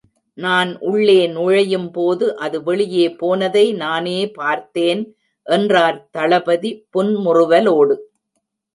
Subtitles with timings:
[0.37, 5.03] நான் உள்ளே நுழையும் போது அது வெளியே போனதை நானே பார்த்தேன்
[5.47, 7.97] என்றார் தளபதி புன்முறுவலோடு.